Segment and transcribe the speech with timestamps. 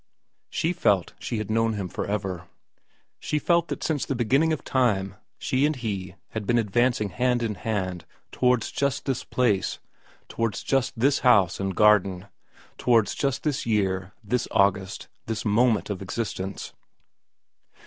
[0.49, 2.47] She felt she had known him for ever.
[3.19, 7.43] She felt that since the beginning of time she and he had been advancing hand
[7.43, 9.77] in hand towards just this place,
[10.27, 12.25] towards just this house and garden,
[12.79, 16.73] towards just this year, this August, this moment of existence.